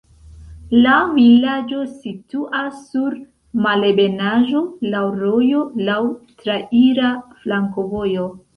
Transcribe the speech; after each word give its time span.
La 0.85 0.93
vilaĝo 1.17 1.81
situas 2.05 2.79
sur 2.95 3.17
malebenaĵo, 3.67 4.63
laŭ 4.97 5.05
rojo, 5.23 5.63
laŭ 5.93 6.01
traira 6.43 7.15
flankovojo. 7.45 8.31